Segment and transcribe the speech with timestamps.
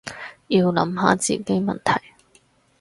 [0.47, 2.01] 要諗下自己問題